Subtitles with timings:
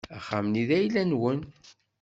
[0.17, 1.39] Axxam-nni d ayla-nwen.